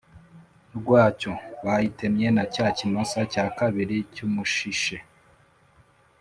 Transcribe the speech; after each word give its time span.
Rwacyo 0.77 1.33
bayitemye 1.63 2.27
na 2.35 2.43
cya 2.53 2.67
kimasa 2.77 3.19
cya 3.33 3.45
kabiri 3.57 3.97
cy 4.13 4.21
umushishe 4.27 4.97